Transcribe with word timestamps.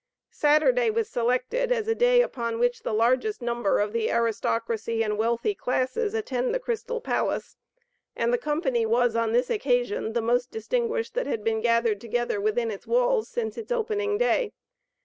Saturday 0.33 0.89
was 0.89 1.07
selected, 1.07 1.71
as 1.71 1.87
a 1.87 1.93
day 1.93 2.23
upon 2.23 2.57
which 2.57 2.81
the 2.81 2.91
largest 2.91 3.39
number 3.39 3.77
of 3.79 3.93
the 3.93 4.09
aristocracy 4.09 5.03
and 5.03 5.15
wealthy 5.15 5.53
classes 5.53 6.15
attend 6.15 6.55
the 6.55 6.59
Crystal 6.59 6.99
Palace, 6.99 7.55
and 8.15 8.33
the 8.33 8.37
company 8.39 8.83
was, 8.83 9.15
on 9.15 9.31
this 9.31 9.51
occasion, 9.51 10.13
the 10.13 10.19
most 10.19 10.49
distinguished 10.49 11.13
that 11.13 11.27
had 11.27 11.43
been 11.43 11.61
gathered 11.61 12.01
together 12.01 12.41
within 12.41 12.71
its 12.71 12.87
walls 12.87 13.29
since 13.29 13.59
its 13.59 13.71
opening 13.71 14.17
day. 14.17 14.53